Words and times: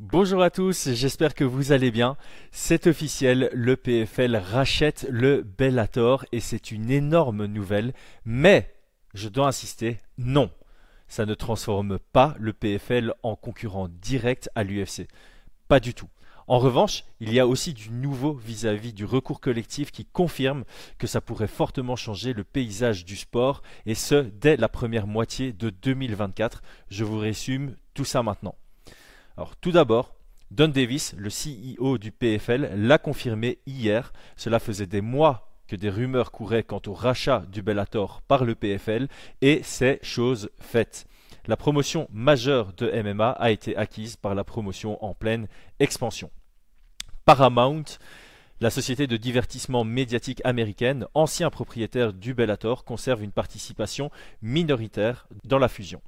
Bonjour 0.00 0.44
à 0.44 0.50
tous, 0.50 0.90
j'espère 0.92 1.34
que 1.34 1.42
vous 1.42 1.72
allez 1.72 1.90
bien. 1.90 2.16
C'est 2.52 2.86
officiel, 2.86 3.50
le 3.52 3.76
PFL 3.76 4.36
rachète 4.36 5.08
le 5.10 5.42
Bellator 5.42 6.24
et 6.30 6.38
c'est 6.38 6.70
une 6.70 6.88
énorme 6.88 7.46
nouvelle. 7.46 7.92
Mais, 8.24 8.72
je 9.14 9.28
dois 9.28 9.48
insister, 9.48 9.98
non, 10.16 10.52
ça 11.08 11.26
ne 11.26 11.34
transforme 11.34 11.98
pas 11.98 12.36
le 12.38 12.52
PFL 12.52 13.12
en 13.24 13.34
concurrent 13.34 13.88
direct 13.88 14.48
à 14.54 14.62
l'UFC. 14.62 15.08
Pas 15.66 15.80
du 15.80 15.94
tout. 15.94 16.08
En 16.46 16.60
revanche, 16.60 17.02
il 17.18 17.32
y 17.32 17.40
a 17.40 17.48
aussi 17.48 17.74
du 17.74 17.90
nouveau 17.90 18.34
vis-à-vis 18.34 18.92
du 18.92 19.04
recours 19.04 19.40
collectif 19.40 19.90
qui 19.90 20.04
confirme 20.04 20.64
que 20.98 21.08
ça 21.08 21.20
pourrait 21.20 21.48
fortement 21.48 21.96
changer 21.96 22.34
le 22.34 22.44
paysage 22.44 23.04
du 23.04 23.16
sport, 23.16 23.62
et 23.84 23.96
ce, 23.96 24.14
dès 24.14 24.56
la 24.56 24.68
première 24.68 25.08
moitié 25.08 25.52
de 25.52 25.70
2024. 25.70 26.62
Je 26.88 27.02
vous 27.02 27.18
résume 27.18 27.74
tout 27.94 28.04
ça 28.04 28.22
maintenant. 28.22 28.54
Tout 29.60 29.72
d'abord, 29.72 30.14
Don 30.50 30.68
Davis, 30.68 31.14
le 31.16 31.28
CEO 31.28 31.98
du 31.98 32.10
PFL, 32.10 32.70
l'a 32.74 32.98
confirmé 32.98 33.58
hier. 33.66 34.12
Cela 34.36 34.58
faisait 34.58 34.86
des 34.86 35.00
mois 35.00 35.48
que 35.66 35.76
des 35.76 35.90
rumeurs 35.90 36.32
couraient 36.32 36.62
quant 36.62 36.80
au 36.86 36.94
rachat 36.94 37.44
du 37.52 37.62
Bellator 37.62 38.22
par 38.22 38.44
le 38.44 38.54
PFL, 38.54 39.08
et 39.42 39.60
c'est 39.62 40.00
chose 40.02 40.50
faite. 40.58 41.06
La 41.46 41.56
promotion 41.56 42.08
majeure 42.10 42.72
de 42.72 42.90
MMA 43.02 43.30
a 43.30 43.50
été 43.50 43.76
acquise 43.76 44.16
par 44.16 44.34
la 44.34 44.44
promotion 44.44 45.02
en 45.04 45.14
pleine 45.14 45.46
expansion. 45.78 46.30
Paramount, 47.26 47.84
la 48.60 48.70
société 48.70 49.06
de 49.06 49.16
divertissement 49.18 49.84
médiatique 49.84 50.40
américaine, 50.44 51.06
ancien 51.14 51.50
propriétaire 51.50 52.14
du 52.14 52.32
Bellator, 52.32 52.84
conserve 52.84 53.22
une 53.22 53.32
participation 53.32 54.10
minoritaire 54.40 55.28
dans 55.44 55.58
la 55.58 55.68
fusion. 55.68 56.00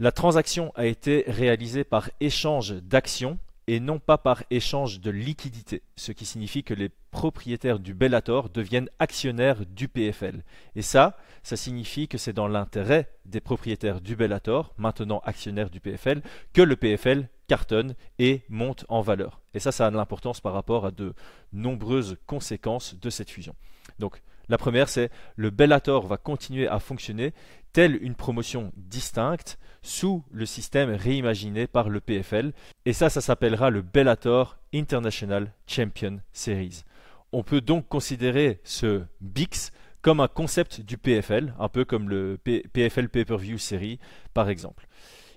La 0.00 0.12
transaction 0.12 0.70
a 0.76 0.86
été 0.86 1.24
réalisée 1.26 1.82
par 1.82 2.08
échange 2.20 2.72
d'actions 2.82 3.36
et 3.66 3.80
non 3.80 3.98
pas 3.98 4.16
par 4.16 4.44
échange 4.48 5.00
de 5.00 5.10
liquidités, 5.10 5.82
ce 5.96 6.12
qui 6.12 6.24
signifie 6.24 6.62
que 6.62 6.72
les 6.72 6.88
propriétaires 7.10 7.80
du 7.80 7.94
Bellator 7.94 8.48
deviennent 8.48 8.88
actionnaires 9.00 9.66
du 9.66 9.88
PFL. 9.88 10.44
Et 10.76 10.82
ça, 10.82 11.16
ça 11.42 11.56
signifie 11.56 12.06
que 12.06 12.16
c'est 12.16 12.32
dans 12.32 12.46
l'intérêt 12.46 13.10
des 13.26 13.40
propriétaires 13.40 14.00
du 14.00 14.14
Bellator, 14.14 14.72
maintenant 14.78 15.20
actionnaires 15.24 15.68
du 15.68 15.80
PFL, 15.80 16.22
que 16.52 16.62
le 16.62 16.76
PFL 16.76 17.28
cartonne 17.48 17.96
et 18.20 18.42
monte 18.48 18.84
en 18.88 19.02
valeur. 19.02 19.40
Et 19.52 19.58
ça, 19.58 19.72
ça 19.72 19.88
a 19.88 19.90
de 19.90 19.96
l'importance 19.96 20.40
par 20.40 20.52
rapport 20.52 20.86
à 20.86 20.92
de 20.92 21.12
nombreuses 21.52 22.18
conséquences 22.26 22.94
de 22.94 23.10
cette 23.10 23.30
fusion. 23.30 23.56
Donc, 23.98 24.22
la 24.48 24.58
première, 24.58 24.88
c'est 24.88 25.10
le 25.36 25.50
Bellator 25.50 26.06
va 26.06 26.16
continuer 26.16 26.68
à 26.68 26.78
fonctionner 26.78 27.34
telle 27.72 28.02
une 28.02 28.14
promotion 28.14 28.72
distincte 28.76 29.58
sous 29.82 30.24
le 30.30 30.46
système 30.46 30.90
réimaginé 30.90 31.66
par 31.66 31.88
le 31.88 32.00
PFL. 32.00 32.52
Et 32.86 32.92
ça, 32.92 33.10
ça 33.10 33.20
s'appellera 33.20 33.70
le 33.70 33.82
Bellator 33.82 34.56
International 34.74 35.52
Champion 35.66 36.20
Series. 36.32 36.84
On 37.32 37.42
peut 37.42 37.60
donc 37.60 37.88
considérer 37.88 38.60
ce 38.64 39.02
BIX 39.20 39.70
comme 40.00 40.20
un 40.20 40.28
concept 40.28 40.80
du 40.80 40.96
PFL, 40.96 41.54
un 41.58 41.68
peu 41.68 41.84
comme 41.84 42.08
le 42.08 42.38
PFL 42.38 43.08
Pay-Per-View 43.08 43.58
Series 43.58 43.98
par 44.32 44.48
exemple. 44.48 44.86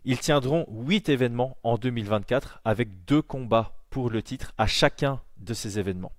Ils 0.06 0.20
tiendront 0.20 0.66
8 0.70 1.09
événements 1.09 1.58
en 1.64 1.78
2024 1.78 2.62
avec 2.64 3.06
deux 3.06 3.22
combats 3.22 3.73
pour 3.90 4.09
le 4.09 4.23
titre 4.23 4.53
à 4.58 4.68
chacun 4.68 5.22
de 5.38 5.53
ces 5.53 5.78
événements. 5.78 6.14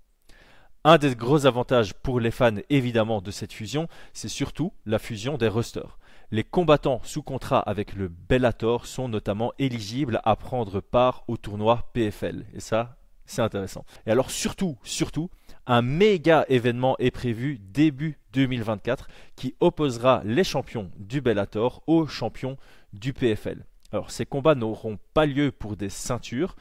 Un 0.84 0.98
des 0.98 1.14
gros 1.14 1.47
avantages 1.47 1.94
pour 1.94 2.19
les 2.19 2.33
fans 2.33 2.56
évidemment 2.69 3.20
de 3.20 3.30
cette 3.30 3.52
fusion, 3.52 3.86
c'est 4.12 4.28
surtout 4.28 4.72
la 4.84 4.98
fusion 4.98 5.36
des 5.36 5.47
rosters. 5.47 5.97
Les 6.33 6.42
combattants 6.42 7.00
sous 7.05 7.22
contrat 7.22 7.61
avec 7.61 7.94
le 7.94 8.08
Bellator 8.08 8.86
sont 8.86 9.08
notamment 9.08 9.52
éligibles 9.61 10.20
à 10.24 10.34
prendre 10.34 10.80
part 10.80 11.22
au 11.28 11.36
tournoi 11.36 11.89
PFL. 11.92 12.47
Et 12.52 12.58
ça, 12.58 12.97
c'est 13.27 13.42
intéressant. 13.42 13.84
Et 14.06 14.11
alors 14.11 14.33
surtout, 14.33 14.77
surtout, 14.83 15.30
un 15.69 15.83
méga 15.83 16.44
événement 16.48 16.96
est 16.98 17.12
prévu 17.12 17.61
début 17.61 18.19
2024 18.33 19.06
qui 19.36 19.55
opposera 19.61 20.23
les 20.24 20.42
champions 20.42 20.90
du 20.96 21.20
Bellator 21.20 21.85
aux 21.86 22.08
champions 22.08 22.56
du 22.92 23.12
PFL. 23.12 23.64
Alors 23.92 24.11
ces 24.11 24.27
combats 24.27 24.56
n'auront 24.56 24.98
pas 25.14 25.27
lieu 25.27 25.52
pour 25.52 25.77
des 25.77 25.90
ceintures, 25.90 26.56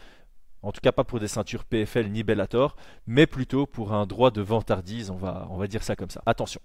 en 0.63 0.71
tout 0.71 0.81
cas 0.81 0.91
pas 0.91 1.03
pour 1.03 1.19
des 1.19 1.27
ceintures 1.27 1.65
PFL 1.65 2.07
ni 2.07 2.23
Bellator, 2.23 2.75
mais 3.07 3.27
plutôt 3.27 3.65
pour 3.65 3.93
un 3.93 4.05
droit 4.05 4.31
de 4.31 4.41
vantardise, 4.41 5.09
on 5.09 5.15
va, 5.15 5.47
on 5.49 5.57
va 5.57 5.67
dire 5.67 5.83
ça 5.83 5.95
comme 5.95 6.09
ça. 6.09 6.21
Attention, 6.25 6.61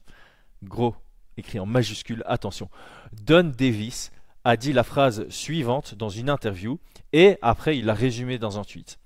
gros, 0.63 0.95
écrit 1.37 1.59
en 1.59 1.67
majuscule, 1.67 2.23
attention. 2.27 2.69
Don 3.13 3.53
Davis 3.57 4.11
a 4.45 4.57
dit 4.57 4.73
la 4.73 4.85
phrase 4.85 5.29
suivante 5.29 5.95
dans 5.95 6.09
une 6.09 6.31
interview, 6.31 6.79
et 7.13 7.39
après 7.43 7.77
il 7.79 7.87
l'a 7.87 7.95
résumé 7.95 8.39
dans 8.39 8.59
un 8.59 8.65
tweet. 8.65 8.99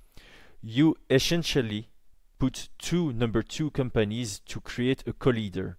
You 0.62 0.94
essentially 1.08 1.88
put 2.38 2.70
two 2.78 3.12
number 3.12 3.42
two 3.42 3.70
companies 3.70 4.40
to 4.46 4.60
create 4.60 5.06
a 5.06 5.12
co-leader. 5.12 5.76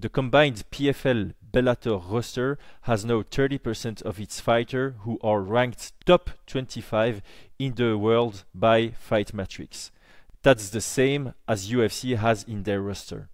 The 0.00 0.08
combined 0.08 0.62
PFL 0.70 1.32
Bellator 1.52 2.00
roster 2.08 2.56
has 2.82 3.04
now 3.04 3.22
30% 3.22 4.00
of 4.02 4.20
its 4.20 4.40
fighters 4.40 4.94
who 5.04 5.18
are 5.24 5.40
ranked 5.40 5.92
top 6.06 6.30
25 6.46 7.20
in 7.58 7.74
the 7.74 7.98
world 7.98 8.44
by 8.54 8.92
Fight 8.96 9.34
Matrix. 9.34 9.90
That's 10.44 10.70
the 10.70 10.80
same 10.80 11.34
as 11.48 11.72
UFC 11.72 12.16
has 12.16 12.44
in 12.46 12.62
their 12.62 12.80
roster. 12.80 13.26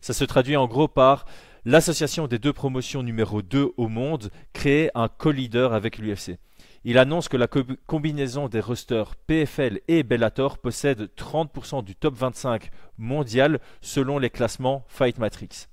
Ça 0.00 0.12
se 0.12 0.24
traduit 0.24 0.56
en 0.56 0.66
gros 0.66 0.88
par 0.88 1.26
l'association 1.64 2.26
des 2.26 2.40
deux 2.40 2.52
promotions 2.52 3.04
numéro 3.04 3.40
2 3.40 3.74
au 3.76 3.86
monde 3.88 4.32
crée 4.52 4.90
un 4.96 5.06
co-leader 5.06 5.72
avec 5.74 5.98
l'UFC. 5.98 6.38
Il 6.82 6.98
annonce 6.98 7.28
que 7.28 7.36
la 7.36 7.46
combinaison 7.46 8.48
des 8.48 8.58
rosters 8.58 9.14
PFL 9.28 9.80
et 9.86 10.02
Bellator 10.02 10.58
possède 10.58 11.08
30% 11.16 11.84
du 11.84 11.94
top 11.94 12.16
25 12.16 12.72
mondial 12.98 13.60
selon 13.80 14.18
les 14.18 14.30
classements 14.30 14.84
Fight 14.88 15.18
Matrix 15.18 15.68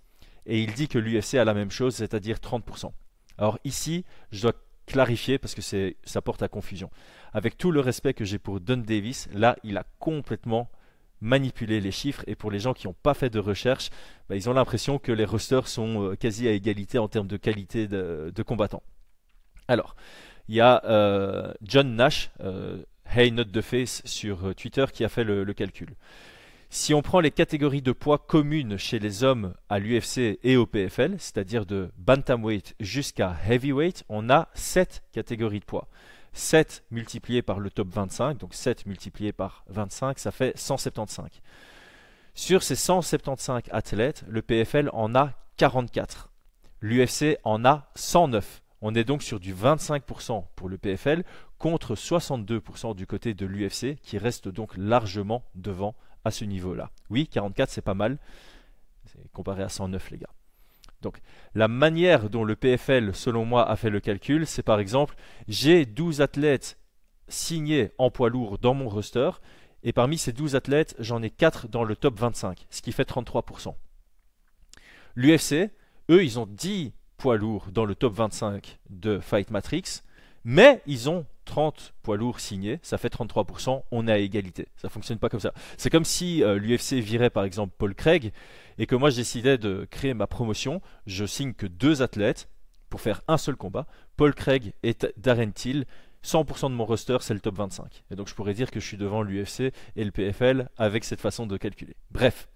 et 0.46 0.62
il 0.62 0.74
dit 0.74 0.88
que 0.88 0.98
l'UFC 0.98 1.36
a 1.36 1.46
la 1.46 1.54
même 1.54 1.72
chose, 1.72 1.96
c'est-à-dire 1.96 2.38
30%. 2.38 2.92
Alors 3.38 3.60
ici, 3.64 4.06
je 4.32 4.42
dois 4.42 4.54
clarifier 4.86 5.38
parce 5.38 5.56
que 5.56 5.62
ça 6.04 6.22
porte 6.22 6.42
à 6.42 6.48
confusion. 6.48 6.90
Avec 7.34 7.58
tout 7.58 7.72
le 7.72 7.80
respect 7.80 8.14
que 8.14 8.26
j'ai 8.26 8.40
pour 8.40 8.60
Don 8.60 8.78
Davis, 8.78 9.30
là, 9.34 9.56
il 9.64 9.78
a 9.78 9.86
complètement 10.00 10.70
manipulé 11.22 11.80
les 11.80 11.92
chiffres 11.92 12.24
et 12.28 12.36
pour 12.36 12.52
les 12.52 12.60
gens 12.60 12.74
qui 12.74 12.88
n'ont 12.88 12.96
pas 13.04 13.14
fait 13.14 13.30
de 13.30 13.40
recherche, 13.40 13.90
bah, 14.28 14.36
ils 14.36 14.50
ont 14.50 14.54
l'impression 14.54 14.98
que 14.98 15.12
les 15.12 15.26
rosters 15.26 15.68
sont 15.68 16.04
euh, 16.04 16.16
quasi 16.16 16.48
à 16.48 16.52
égalité 16.52 16.98
en 16.98 17.08
termes 17.08 17.28
de 17.28 17.38
qualité 17.38 17.88
de, 17.88 18.44
combattants. 18.44 18.84
Alors, 19.68 19.96
il 20.48 20.56
y 20.56 20.62
a 20.62 20.84
euh, 20.86 21.54
John 21.62 21.96
Nash, 21.96 22.32
euh, 22.42 22.84
Hey 23.06 23.32
Not 23.32 23.46
the 23.46 23.62
Face 23.62 24.02
sur 24.04 24.56
Twitter, 24.56 24.86
qui 24.92 25.06
a 25.06 25.10
fait 25.10 25.24
le 25.24 25.54
calcul. 25.54 25.96
Si 26.74 26.94
on 26.94 27.02
prend 27.02 27.20
les 27.20 27.32
catégories 27.32 27.82
de 27.82 27.92
poids 27.92 28.18
communes 28.18 28.78
chez 28.78 28.98
les 28.98 29.26
hommes 29.26 29.54
à 29.68 29.78
l'UFC 29.78 30.40
et 30.42 30.56
au 30.56 30.66
PFL, 30.66 31.16
c'est-à-dire 31.20 31.66
de 31.66 31.92
bantamweight 31.98 32.76
jusqu'à 32.80 33.36
heavyweight, 33.46 34.06
on 34.08 34.30
a 34.30 34.48
7 34.54 35.04
catégories 35.12 35.60
de 35.60 35.66
poids. 35.66 35.90
7 36.32 36.86
multiplié 36.90 37.42
par 37.42 37.60
le 37.60 37.70
top 37.70 37.90
25, 37.90 38.38
donc 38.38 38.54
7 38.54 38.86
multiplié 38.86 39.34
par 39.34 39.66
25, 39.68 40.18
ça 40.18 40.32
fait 40.32 40.58
175. 40.58 41.28
Sur 42.36 42.64
ces 42.64 42.78
175 42.78 43.64
athlètes, 43.70 44.24
le 44.30 44.42
PFL 44.42 44.90
en 44.94 45.14
a 45.14 45.34
44. 45.58 46.32
L'UFC 46.80 47.38
en 47.44 47.66
a 47.66 47.92
109. 47.96 48.62
On 48.82 48.96
est 48.96 49.04
donc 49.04 49.24
sur 49.24 49.42
du 49.42 49.54
25% 49.54 50.46
pour 50.56 50.70
le 50.70 50.78
PFL 50.78 51.26
contre 51.58 51.96
62% 51.96 52.96
du 52.96 53.06
côté 53.06 53.34
de 53.34 53.46
l'UFC 53.46 53.98
qui 54.02 54.18
reste 54.18 54.48
donc 54.48 54.72
largement 54.78 55.44
devant 55.54 55.96
à 56.26 56.32
ce 56.32 56.46
niveau-là. 56.46 56.92
Oui, 57.10 57.28
44, 57.28 57.70
c'est 57.70 57.82
pas 57.82 57.94
mal, 57.94 58.18
comparé 59.34 59.64
à 59.64 59.70
109, 59.70 60.12
les 60.12 60.18
gars. 60.20 60.30
Donc, 61.02 61.20
la 61.56 61.68
manière 61.68 62.30
dont 62.30 62.44
le 62.44 62.56
PFL, 62.56 63.16
selon 63.16 63.46
moi, 63.46 63.70
a 63.70 63.76
fait 63.76 63.90
le 63.90 64.00
calcul, 64.00 64.46
c'est 64.46 64.64
par 64.64 64.80
exemple, 64.80 65.16
j'ai 65.48 65.86
12 65.86 66.22
athlètes 66.22 66.78
signés 67.28 67.92
en 67.98 68.12
poids 68.12 68.30
lourd 68.30 68.58
dans 68.60 68.74
mon 68.74 68.88
roster, 68.88 69.32
et 69.84 69.94
parmi 69.94 70.18
ces 70.18 70.32
12 70.32 70.56
athlètes, 70.56 70.96
j'en 71.00 71.24
ai 71.24 71.32
4 71.32 71.68
dans 71.68 71.84
le 71.84 71.96
top 71.96 72.20
25, 72.20 72.68
ce 72.70 72.82
qui 72.82 72.92
fait 72.92 73.10
33%. 73.10 73.74
L'UFC, 75.16 75.72
eux, 76.10 76.24
ils 76.24 76.40
ont 76.40 76.46
10 76.46 76.94
poids 77.18 77.38
lourds 77.38 77.72
dans 77.72 77.86
le 77.86 77.96
top 77.96 78.14
25 78.14 78.80
de 78.90 79.20
Fight 79.20 79.50
Matrix, 79.50 80.02
mais 80.44 80.82
ils 80.86 81.10
ont 81.10 81.26
30 81.46 81.94
poids 82.04 82.18
lourds 82.18 82.40
signés, 82.40 82.80
ça 82.82 82.98
fait 82.98 83.14
33%, 83.14 83.84
on 83.92 84.08
est 84.08 84.12
à 84.12 84.18
égalité. 84.18 84.68
Ça 84.76 84.90
fonctionne 84.90 85.20
pas 85.20 85.30
comme 85.30 85.40
ça. 85.40 85.54
C'est 85.78 85.90
comme 85.90 86.06
si 86.06 86.44
euh, 86.44 86.58
l'UFC 86.58 86.94
virait 86.94 87.30
par 87.30 87.44
exemple 87.44 87.74
Paul 87.78 87.96
Craig 87.96 88.32
et 88.78 88.86
que 88.86 88.96
moi 88.96 89.10
je 89.10 89.18
décidais 89.18 89.58
de 89.58 89.88
créer 89.90 90.14
ma 90.14 90.28
promotion, 90.28 90.82
je 91.08 91.26
signe 91.26 91.54
que 91.54 91.68
deux 91.68 92.02
athlètes 92.02 92.50
pour 92.90 93.02
faire 93.02 93.22
un 93.28 93.38
seul 93.38 93.56
combat, 93.56 93.88
Paul 94.18 94.34
Craig 94.34 94.74
et 94.84 94.96
Darren 95.18 95.52
Till. 95.52 95.86
100% 96.24 96.70
de 96.70 96.76
mon 96.76 96.86
roster, 96.86 97.18
c'est 97.22 97.34
le 97.34 97.40
top 97.40 97.56
25. 97.56 98.04
Et 98.12 98.16
donc 98.16 98.28
je 98.28 98.36
pourrais 98.36 98.54
dire 98.54 98.70
que 98.70 98.80
je 98.80 98.86
suis 98.86 98.98
devant 98.98 99.24
l'UFC 99.24 99.74
et 99.96 100.04
le 100.04 100.12
PFL 100.12 100.70
avec 100.78 101.04
cette 101.04 101.20
façon 101.20 101.48
de 101.48 101.58
calculer. 101.58 101.96
Bref, 102.12 102.48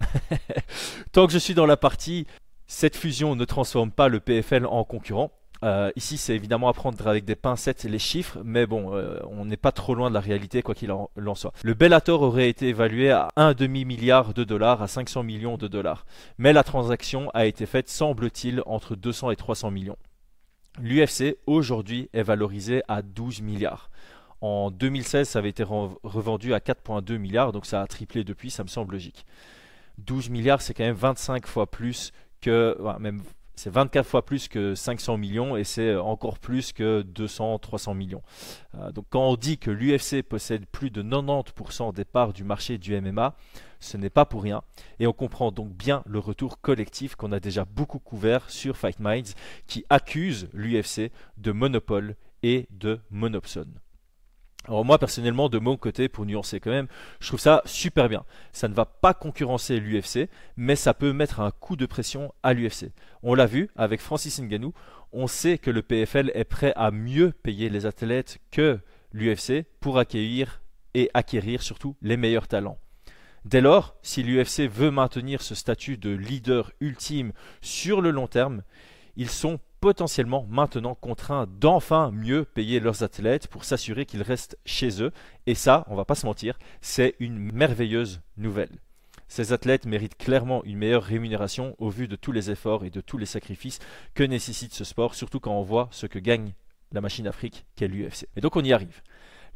tant 1.12 1.26
que 1.26 1.32
je 1.32 1.38
suis 1.38 1.54
dans 1.54 1.66
la 1.66 1.76
partie, 1.76 2.28
cette 2.68 2.96
fusion 2.96 3.34
ne 3.34 3.44
transforme 3.44 3.90
pas 3.90 4.08
le 4.08 4.20
PFL 4.20 4.66
en 4.66 4.84
concurrent. 4.84 5.32
Euh, 5.64 5.90
ici, 5.96 6.18
c'est 6.18 6.34
évidemment 6.34 6.68
à 6.68 6.72
prendre 6.72 7.06
avec 7.06 7.24
des 7.24 7.34
pincettes 7.34 7.84
les 7.84 7.98
chiffres, 7.98 8.38
mais 8.44 8.66
bon, 8.66 8.94
euh, 8.94 9.18
on 9.30 9.44
n'est 9.44 9.56
pas 9.56 9.72
trop 9.72 9.94
loin 9.94 10.08
de 10.08 10.14
la 10.14 10.20
réalité, 10.20 10.62
quoi 10.62 10.74
qu'il 10.74 10.92
en, 10.92 11.08
soit. 11.34 11.52
Le 11.62 11.74
Bellator 11.74 12.22
aurait 12.22 12.48
été 12.48 12.68
évalué 12.68 13.10
à 13.10 13.28
un 13.36 13.54
demi-milliard 13.54 14.34
de 14.34 14.44
dollars, 14.44 14.82
à 14.82 14.88
500 14.88 15.22
millions 15.22 15.56
de 15.56 15.68
dollars. 15.68 16.06
Mais 16.38 16.52
la 16.52 16.62
transaction 16.62 17.30
a 17.30 17.46
été 17.46 17.66
faite, 17.66 17.88
semble-t-il, 17.88 18.62
entre 18.66 18.96
200 18.96 19.30
et 19.30 19.36
300 19.36 19.70
millions. 19.70 19.96
L'UFC, 20.80 21.38
aujourd'hui, 21.46 22.10
est 22.12 22.22
valorisé 22.22 22.82
à 22.88 23.02
12 23.02 23.40
milliards. 23.40 23.90
En 24.42 24.70
2016, 24.70 25.28
ça 25.28 25.38
avait 25.38 25.48
été 25.48 25.62
revendu 25.62 26.52
à 26.52 26.58
4,2 26.58 27.16
milliards, 27.16 27.52
donc 27.52 27.64
ça 27.64 27.80
a 27.80 27.86
triplé 27.86 28.22
depuis, 28.24 28.50
ça 28.50 28.62
me 28.62 28.68
semble 28.68 28.92
logique. 28.92 29.24
12 29.98 30.28
milliards, 30.28 30.60
c'est 30.60 30.74
quand 30.74 30.84
même 30.84 30.94
25 30.94 31.46
fois 31.46 31.70
plus 31.70 32.12
que, 32.42 32.76
c'est 33.56 33.70
24 33.70 34.06
fois 34.06 34.24
plus 34.24 34.48
que 34.48 34.74
500 34.74 35.16
millions 35.16 35.56
et 35.56 35.64
c'est 35.64 35.96
encore 35.96 36.38
plus 36.38 36.72
que 36.72 37.02
200-300 37.02 37.96
millions. 37.96 38.22
Euh, 38.76 38.92
donc 38.92 39.06
quand 39.10 39.26
on 39.26 39.36
dit 39.36 39.58
que 39.58 39.70
l'UFC 39.70 40.22
possède 40.22 40.66
plus 40.66 40.90
de 40.90 41.02
90% 41.02 41.94
des 41.94 42.04
parts 42.04 42.32
du 42.32 42.44
marché 42.44 42.78
du 42.78 43.00
MMA, 43.00 43.34
ce 43.80 43.96
n'est 43.96 44.10
pas 44.10 44.26
pour 44.26 44.42
rien. 44.42 44.62
Et 45.00 45.06
on 45.06 45.12
comprend 45.12 45.50
donc 45.50 45.70
bien 45.70 46.02
le 46.06 46.18
retour 46.18 46.60
collectif 46.60 47.16
qu'on 47.16 47.32
a 47.32 47.40
déjà 47.40 47.64
beaucoup 47.64 47.98
couvert 47.98 48.50
sur 48.50 48.76
Fight 48.76 49.00
Minds 49.00 49.32
qui 49.66 49.84
accuse 49.88 50.48
l'UFC 50.52 51.10
de 51.38 51.52
monopole 51.52 52.14
et 52.42 52.66
de 52.70 53.00
monopsone. 53.10 53.80
Alors 54.68 54.84
moi 54.84 54.98
personnellement 54.98 55.48
de 55.48 55.58
mon 55.58 55.76
côté 55.76 56.08
pour 56.08 56.26
nuancer 56.26 56.58
quand 56.58 56.70
même, 56.70 56.88
je 57.20 57.28
trouve 57.28 57.40
ça 57.40 57.62
super 57.64 58.08
bien. 58.08 58.24
Ça 58.52 58.68
ne 58.68 58.74
va 58.74 58.84
pas 58.84 59.14
concurrencer 59.14 59.78
l'UFC, 59.78 60.28
mais 60.56 60.74
ça 60.74 60.92
peut 60.92 61.12
mettre 61.12 61.40
un 61.40 61.52
coup 61.52 61.76
de 61.76 61.86
pression 61.86 62.34
à 62.42 62.52
l'UFC. 62.52 62.90
On 63.22 63.34
l'a 63.34 63.46
vu 63.46 63.70
avec 63.76 64.00
Francis 64.00 64.40
Ngannou, 64.40 64.72
on 65.12 65.28
sait 65.28 65.58
que 65.58 65.70
le 65.70 65.82
PFL 65.82 66.32
est 66.34 66.44
prêt 66.44 66.72
à 66.76 66.90
mieux 66.90 67.30
payer 67.30 67.68
les 67.68 67.86
athlètes 67.86 68.38
que 68.50 68.80
l'UFC 69.12 69.64
pour 69.80 69.98
accueillir 69.98 70.62
et 70.94 71.10
acquérir 71.14 71.62
surtout 71.62 71.96
les 72.02 72.16
meilleurs 72.16 72.48
talents. 72.48 72.78
Dès 73.44 73.60
lors, 73.60 73.94
si 74.02 74.24
l'UFC 74.24 74.68
veut 74.68 74.90
maintenir 74.90 75.40
ce 75.40 75.54
statut 75.54 75.96
de 75.96 76.10
leader 76.10 76.72
ultime 76.80 77.32
sur 77.60 78.00
le 78.00 78.10
long 78.10 78.26
terme, 78.26 78.62
ils 79.16 79.30
sont 79.30 79.60
potentiellement 79.80 80.46
maintenant 80.48 80.94
contraints 80.94 81.46
d'enfin 81.60 82.10
mieux 82.10 82.44
payer 82.44 82.80
leurs 82.80 83.02
athlètes 83.02 83.48
pour 83.48 83.64
s'assurer 83.64 84.06
qu'ils 84.06 84.22
restent 84.22 84.58
chez 84.64 85.02
eux. 85.02 85.12
Et 85.46 85.54
ça, 85.54 85.84
on 85.88 85.94
va 85.94 86.04
pas 86.04 86.14
se 86.14 86.26
mentir, 86.26 86.58
c'est 86.80 87.14
une 87.20 87.38
merveilleuse 87.38 88.20
nouvelle. 88.36 88.80
Ces 89.28 89.52
athlètes 89.52 89.86
méritent 89.86 90.16
clairement 90.16 90.64
une 90.64 90.78
meilleure 90.78 91.02
rémunération 91.02 91.74
au 91.78 91.90
vu 91.90 92.06
de 92.08 92.16
tous 92.16 92.32
les 92.32 92.50
efforts 92.50 92.84
et 92.84 92.90
de 92.90 93.00
tous 93.00 93.18
les 93.18 93.26
sacrifices 93.26 93.80
que 94.14 94.22
nécessite 94.22 94.72
ce 94.72 94.84
sport, 94.84 95.14
surtout 95.14 95.40
quand 95.40 95.58
on 95.58 95.62
voit 95.62 95.88
ce 95.90 96.06
que 96.06 96.18
gagne 96.18 96.52
la 96.92 97.00
machine 97.00 97.26
Afrique 97.26 97.66
qu'est 97.74 97.88
l'UFC. 97.88 98.28
Et 98.36 98.40
donc 98.40 98.56
on 98.56 98.64
y 98.64 98.72
arrive. 98.72 99.02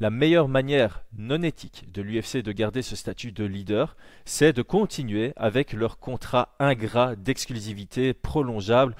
La 0.00 0.08
meilleure 0.08 0.48
manière 0.48 1.04
non 1.12 1.42
éthique 1.42 1.92
de 1.92 2.00
l'UFC 2.00 2.38
de 2.38 2.52
garder 2.52 2.80
ce 2.80 2.96
statut 2.96 3.32
de 3.32 3.44
leader, 3.44 3.96
c'est 4.24 4.54
de 4.54 4.62
continuer 4.62 5.34
avec 5.36 5.74
leur 5.74 5.98
contrat 5.98 6.54
ingrat 6.58 7.16
d'exclusivité 7.16 8.14
prolongeable 8.14 8.96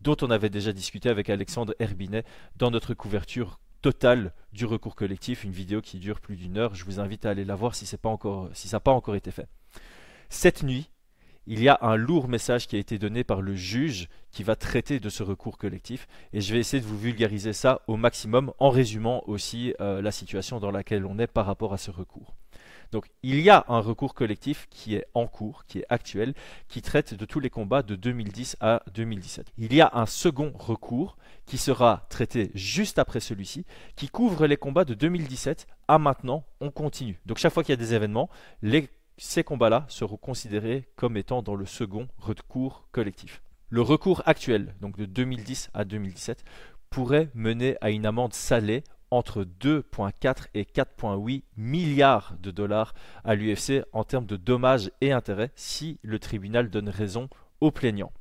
dont 0.00 0.16
on 0.22 0.30
avait 0.30 0.50
déjà 0.50 0.72
discuté 0.72 1.08
avec 1.08 1.30
Alexandre 1.30 1.74
Herbinet 1.78 2.24
dans 2.56 2.70
notre 2.70 2.94
couverture 2.94 3.60
totale 3.82 4.32
du 4.52 4.66
recours 4.66 4.94
collectif, 4.94 5.44
une 5.44 5.52
vidéo 5.52 5.80
qui 5.80 5.98
dure 5.98 6.20
plus 6.20 6.36
d'une 6.36 6.58
heure. 6.58 6.74
Je 6.74 6.84
vous 6.84 7.00
invite 7.00 7.26
à 7.26 7.30
aller 7.30 7.44
la 7.44 7.54
voir 7.54 7.74
si, 7.74 7.86
ça 7.86 7.96
n'a 7.96 8.80
pas 8.80 8.92
encore 8.92 9.16
été 9.16 9.30
fait. 9.30 9.48
Cette 10.28 10.62
nuit, 10.62 10.90
il 11.46 11.62
y 11.62 11.68
a 11.68 11.78
un 11.82 11.96
lourd 11.96 12.28
message 12.28 12.66
qui 12.68 12.76
a 12.76 12.78
été 12.78 12.98
donné 12.98 13.24
par 13.24 13.42
le 13.42 13.54
juge 13.54 14.08
qui 14.30 14.44
va 14.44 14.54
traiter 14.54 15.00
de 15.00 15.08
ce 15.08 15.22
recours 15.22 15.58
collectif 15.58 16.06
et 16.32 16.40
je 16.40 16.52
vais 16.52 16.60
essayer 16.60 16.80
de 16.80 16.86
vous 16.86 16.98
vulgariser 16.98 17.52
ça 17.52 17.80
au 17.86 17.96
maximum 17.96 18.52
en 18.58 18.70
résumant 18.70 19.24
aussi 19.26 19.74
euh, 19.80 20.02
la 20.02 20.12
situation 20.12 20.60
dans 20.60 20.70
laquelle 20.70 21.06
on 21.06 21.18
est 21.18 21.26
par 21.26 21.46
rapport 21.46 21.72
à 21.72 21.78
ce 21.78 21.90
recours. 21.90 22.36
Donc 22.92 23.06
il 23.22 23.40
y 23.40 23.50
a 23.50 23.64
un 23.68 23.80
recours 23.80 24.14
collectif 24.14 24.66
qui 24.70 24.94
est 24.94 25.06
en 25.14 25.26
cours, 25.26 25.64
qui 25.66 25.78
est 25.78 25.86
actuel, 25.88 26.34
qui 26.68 26.82
traite 26.82 27.14
de 27.14 27.24
tous 27.24 27.40
les 27.40 27.50
combats 27.50 27.82
de 27.82 27.94
2010 27.94 28.56
à 28.60 28.82
2017. 28.94 29.52
Il 29.58 29.74
y 29.74 29.80
a 29.80 29.90
un 29.94 30.06
second 30.06 30.52
recours 30.54 31.16
qui 31.46 31.58
sera 31.58 32.06
traité 32.10 32.50
juste 32.54 32.98
après 32.98 33.20
celui-ci, 33.20 33.64
qui 33.96 34.08
couvre 34.08 34.46
les 34.46 34.56
combats 34.56 34.84
de 34.84 34.94
2017 34.94 35.66
à 35.88 35.98
maintenant, 35.98 36.44
on 36.60 36.70
continue. 36.70 37.20
Donc 37.26 37.38
chaque 37.38 37.52
fois 37.52 37.62
qu'il 37.62 37.72
y 37.72 37.74
a 37.74 37.76
des 37.76 37.94
événements, 37.94 38.30
ces 39.16 39.44
combats-là 39.44 39.84
seront 39.88 40.16
considérés 40.16 40.88
comme 40.96 41.16
étant 41.16 41.42
dans 41.42 41.54
le 41.54 41.66
second 41.66 42.08
recours 42.18 42.88
collectif. 42.90 43.42
Le 43.68 43.82
recours 43.82 44.22
actuel, 44.26 44.74
donc 44.80 44.96
de 44.96 45.04
2010 45.04 45.70
à 45.74 45.84
2017, 45.84 46.44
pourrait 46.88 47.30
mener 47.34 47.76
à 47.80 47.90
une 47.90 48.06
amende 48.06 48.32
salée 48.32 48.82
entre 49.10 49.44
2,4 49.44 50.46
et 50.54 50.64
4,8 50.64 51.42
milliards 51.56 52.34
de 52.40 52.50
dollars 52.50 52.94
à 53.24 53.34
l'UFC 53.34 53.84
en 53.92 54.04
termes 54.04 54.26
de 54.26 54.36
dommages 54.36 54.90
et 55.00 55.12
intérêts 55.12 55.50
si 55.54 55.98
le 56.02 56.18
tribunal 56.18 56.70
donne 56.70 56.88
raison 56.88 57.28
aux 57.60 57.70
plaignants. 57.70 58.12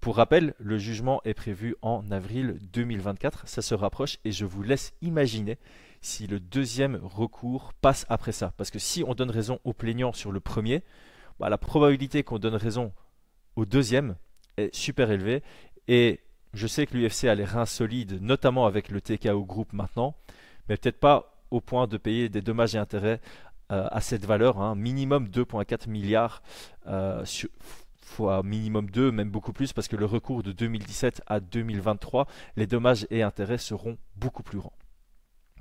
Pour 0.00 0.16
rappel, 0.16 0.54
le 0.58 0.76
jugement 0.76 1.22
est 1.24 1.32
prévu 1.32 1.76
en 1.80 2.10
avril 2.10 2.58
2024, 2.72 3.48
ça 3.48 3.62
se 3.62 3.74
rapproche 3.74 4.18
et 4.24 4.32
je 4.32 4.44
vous 4.44 4.62
laisse 4.62 4.92
imaginer 5.00 5.58
si 6.02 6.26
le 6.26 6.38
deuxième 6.40 7.00
recours 7.02 7.72
passe 7.80 8.04
après 8.10 8.32
ça. 8.32 8.52
Parce 8.58 8.70
que 8.70 8.78
si 8.78 9.02
on 9.06 9.14
donne 9.14 9.30
raison 9.30 9.60
aux 9.64 9.72
plaignants 9.72 10.12
sur 10.12 10.30
le 10.30 10.40
premier, 10.40 10.82
bah, 11.40 11.48
la 11.48 11.56
probabilité 11.56 12.22
qu'on 12.22 12.38
donne 12.38 12.54
raison 12.54 12.92
au 13.56 13.64
deuxième 13.64 14.16
est 14.58 14.74
super 14.74 15.10
élevée 15.10 15.42
et 15.88 16.20
je 16.54 16.66
sais 16.66 16.86
que 16.86 16.96
l'UFC 16.96 17.24
a 17.24 17.34
les 17.34 17.44
reins 17.44 17.66
solides, 17.66 18.20
notamment 18.22 18.66
avec 18.66 18.90
le 18.90 19.00
TKO 19.00 19.44
Group 19.44 19.72
maintenant, 19.72 20.14
mais 20.68 20.76
peut-être 20.76 21.00
pas 21.00 21.44
au 21.50 21.60
point 21.60 21.86
de 21.86 21.96
payer 21.96 22.28
des 22.28 22.42
dommages 22.42 22.74
et 22.74 22.78
intérêts 22.78 23.20
euh, 23.72 23.86
à 23.90 24.00
cette 24.00 24.24
valeur, 24.24 24.60
hein. 24.60 24.74
minimum 24.74 25.28
2,4 25.28 25.88
milliards 25.88 26.42
euh, 26.86 27.24
fois 28.04 28.42
minimum 28.42 28.90
2, 28.90 29.10
même 29.10 29.30
beaucoup 29.30 29.52
plus, 29.52 29.72
parce 29.72 29.88
que 29.88 29.96
le 29.96 30.04
recours 30.04 30.42
de 30.42 30.52
2017 30.52 31.22
à 31.26 31.40
2023, 31.40 32.26
les 32.56 32.66
dommages 32.66 33.06
et 33.10 33.22
intérêts 33.22 33.58
seront 33.58 33.98
beaucoup 34.16 34.42
plus 34.42 34.58
grands. 34.58 34.76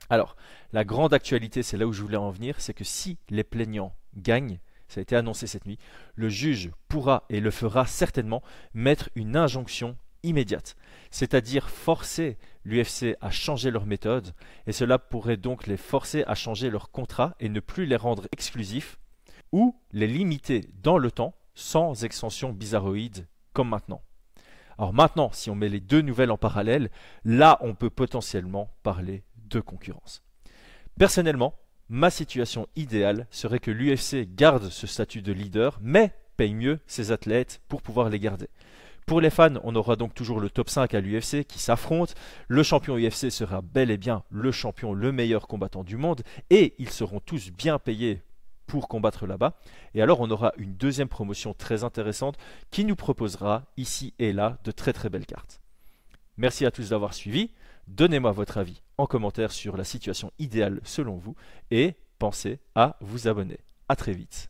Alors, 0.10 0.36
la 0.74 0.84
grande 0.84 1.14
actualité, 1.14 1.64
c'est 1.64 1.78
là 1.78 1.88
où 1.88 1.94
je 1.94 2.02
voulais 2.02 2.18
en 2.18 2.30
venir, 2.30 2.60
c'est 2.60 2.74
que 2.74 2.84
si 2.84 3.18
les 3.30 3.44
plaignants 3.44 3.96
gagnent, 4.18 4.60
ça 4.88 5.00
a 5.00 5.02
été 5.02 5.16
annoncé 5.16 5.48
cette 5.48 5.66
nuit, 5.66 5.80
le 6.16 6.30
juge 6.30 6.72
pourra 6.88 7.24
et 7.30 7.40
le 7.40 7.52
fera 7.52 7.86
certainement 7.86 8.44
mettre 8.74 9.10
une 9.16 9.36
injonction 9.36 9.98
immédiate, 10.24 10.76
c'est-à-dire 11.12 11.70
forcer 11.70 12.38
l'UFC 12.66 13.18
à 13.22 13.30
changer 13.30 13.72
leur 13.72 13.86
méthode, 13.86 14.34
et 14.68 14.72
cela 14.72 14.98
pourrait 14.98 15.38
donc 15.38 15.68
les 15.68 15.78
forcer 15.78 16.24
à 16.26 16.36
changer 16.36 16.70
leur 16.70 16.92
contrat 16.92 17.36
et 17.40 17.50
ne 17.50 17.60
plus 17.60 17.86
les 17.86 17.96
rendre 17.96 18.28
exclusifs, 18.32 18.98
ou 19.52 19.76
les 19.92 20.08
limiter 20.08 20.66
dans 20.82 20.98
le 20.98 21.12
temps 21.12 21.36
sans 21.54 22.04
extension 22.04 22.52
bizarroïde 22.52 23.28
comme 23.54 23.70
maintenant. 23.70 24.02
Alors 24.78 24.94
maintenant, 24.94 25.30
si 25.32 25.50
on 25.50 25.56
met 25.56 25.70
les 25.70 25.80
deux 25.80 26.02
nouvelles 26.02 26.32
en 26.32 26.38
parallèle, 26.38 26.90
là 27.24 27.60
on 27.62 27.76
peut 27.76 27.92
potentiellement 27.92 28.74
parler 28.82 29.24
de 29.50 29.60
concurrence. 29.60 30.24
Personnellement, 30.98 31.56
ma 31.90 32.10
situation 32.10 32.68
idéale 32.76 33.28
serait 33.30 33.60
que 33.60 33.72
l'UFC 33.72 34.28
garde 34.34 34.70
ce 34.70 34.88
statut 34.88 35.22
de 35.22 35.32
leader, 35.32 35.78
mais 35.82 36.12
paye 36.38 36.56
mieux 36.56 36.80
ses 36.88 37.12
athlètes 37.12 37.62
pour 37.68 37.82
pouvoir 37.82 38.10
les 38.10 38.20
garder. 38.20 38.50
Pour 39.06 39.22
les 39.22 39.30
fans, 39.30 39.56
on 39.64 39.76
aura 39.76 39.96
donc 39.96 40.14
toujours 40.14 40.40
le 40.40 40.50
top 40.50 40.70
5 40.70 40.94
à 40.94 41.02
l'UFC 41.02 41.46
qui 41.46 41.60
s'affronte. 41.60 42.16
Le 42.48 42.64
champion 42.64 42.98
UFC 42.98 43.30
sera 43.30 43.62
bel 43.62 43.92
et 43.92 43.98
bien 43.98 44.24
le 44.30 44.52
champion, 44.52 44.94
le 44.94 45.12
meilleur 45.12 45.48
combattant 45.48 45.84
du 45.84 45.98
monde, 45.98 46.22
et 46.50 46.74
ils 46.80 46.90
seront 46.90 47.20
tous 47.20 47.52
bien 47.52 47.80
payés 47.80 48.22
pour 48.66 48.88
combattre 48.88 49.28
là-bas. 49.28 49.56
Et 49.94 50.02
alors 50.02 50.22
on 50.22 50.32
aura 50.32 50.54
une 50.58 50.76
deuxième 50.76 51.10
promotion 51.10 51.54
très 51.54 51.84
intéressante 51.84 52.38
qui 52.72 52.86
nous 52.86 52.96
proposera 52.96 53.66
ici 53.78 54.14
et 54.20 54.34
là 54.34 54.58
de 54.64 54.72
très 54.72 54.94
très 54.94 55.10
belles 55.10 55.26
cartes. 55.26 55.62
Merci 56.38 56.66
à 56.66 56.72
tous 56.72 56.90
d'avoir 56.90 57.14
suivi. 57.14 57.52
Donnez-moi 57.88 58.32
votre 58.32 58.58
avis 58.58 58.82
en 58.98 59.06
commentaire 59.06 59.52
sur 59.52 59.78
la 59.78 59.84
situation 59.84 60.32
idéale 60.40 60.80
selon 60.84 61.18
vous 61.18 61.36
et 61.70 61.96
pensez 62.20 62.60
à 62.76 62.98
vous 63.02 63.28
abonner. 63.28 63.60
A 63.90 63.96
très 63.96 64.14
vite. 64.14 64.50